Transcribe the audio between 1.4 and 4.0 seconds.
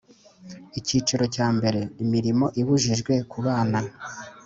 mbere Imirimo ibujijwe ku bana